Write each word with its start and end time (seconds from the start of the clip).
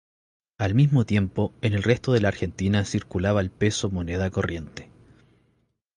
Al 0.57 0.73
mismo 0.73 1.05
tiempo, 1.05 1.53
en 1.61 1.73
el 1.73 1.83
resto 1.83 2.11
de 2.11 2.21
la 2.21 2.29
Argentina 2.29 2.85
circulaba 2.85 3.39
el 3.39 3.51
Peso 3.51 3.91
Moneda 3.91 4.31
Corriente. 4.31 4.89